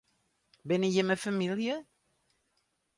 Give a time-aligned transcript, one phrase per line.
[0.65, 1.75] Binne jimme famylje?